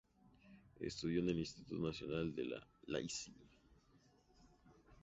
Estudió 0.79 1.19
en 1.19 1.29
el 1.29 1.37
Instituto 1.37 1.75
Nacional 1.79 2.33
de 2.33 2.59
Iaşi. 2.87 3.35